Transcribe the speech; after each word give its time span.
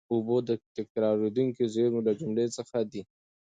اوبه 0.13 0.37
د 0.49 0.51
تکرارېدونکو 0.77 1.61
زېرمونو 1.73 2.05
له 2.07 2.13
جملې 2.19 2.45
څخه 2.57 2.77
دي. 2.91 3.01